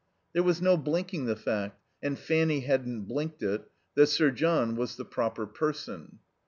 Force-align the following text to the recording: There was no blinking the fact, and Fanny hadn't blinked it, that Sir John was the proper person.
There 0.33 0.41
was 0.41 0.63
no 0.63 0.77
blinking 0.77 1.25
the 1.25 1.35
fact, 1.35 1.79
and 2.01 2.17
Fanny 2.17 2.61
hadn't 2.61 3.03
blinked 3.03 3.43
it, 3.43 3.69
that 3.93 4.07
Sir 4.07 4.31
John 4.31 4.75
was 4.75 4.95
the 4.95 5.05
proper 5.05 5.45
person. 5.45 6.17